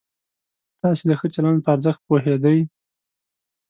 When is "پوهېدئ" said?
2.07-2.59